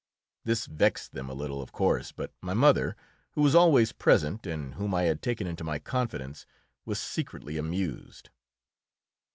[0.45, 2.95] This vexed them a little, of course, but my mother,
[3.33, 6.47] who was always present, and whom I had taken into my confidence,
[6.87, 8.31] was secretly amused.